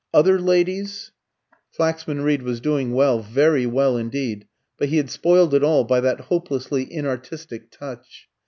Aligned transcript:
Other 0.15 0.39
ladies" 0.39 1.11
Flaxman 1.75 2.23
Reed 2.23 2.41
was 2.41 2.59
doing 2.59 2.91
well, 2.93 3.19
very 3.19 3.67
well 3.67 3.97
indeed, 3.97 4.47
but 4.79 4.89
he 4.89 4.97
had 4.97 5.11
spoiled 5.11 5.53
it 5.53 5.63
all 5.63 5.83
by 5.83 5.99
that 5.99 6.21
hopelessly 6.21 6.85
inartistic 6.91 7.69
touch. 7.69 8.27